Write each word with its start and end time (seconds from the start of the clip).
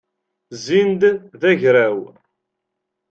Zzin-d 0.57 1.01
d 1.39 1.41
agraw. 1.51 1.97